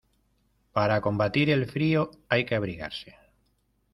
Para 0.71 0.99
combatir 0.99 1.51
el 1.51 1.67
frío, 1.67 2.09
hay 2.27 2.43
que 2.45 2.55
abrigarse. 2.55 3.15